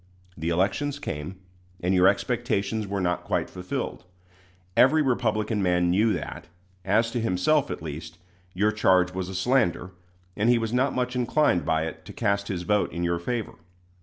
[0.35, 1.35] The elections came,
[1.79, 4.03] and your expectations were not quite fulfilled.
[4.75, 6.47] Every Republican man knew that,
[6.83, 8.17] as to himself at least,
[8.55, 9.91] your charge was a slander,
[10.35, 13.53] and he was not much inclined by it to cast his vote in your favor.